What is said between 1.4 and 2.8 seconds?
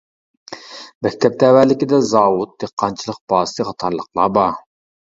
تەۋەلىكىدە زاۋۇت،